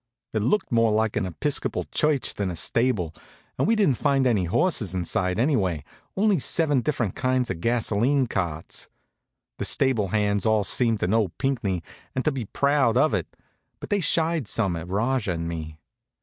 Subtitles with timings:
[0.33, 3.13] It looked more like an Episcopal church than a stable,
[3.55, 5.83] and we didn't find any horses inside, anyway,
[6.17, 8.89] only seven different kinds of gasoline carts.
[9.59, 11.83] The stable hands all seemed to know Pinckney
[12.15, 13.27] and to be proud of it,
[13.79, 15.77] but they shied some at Rajah and me.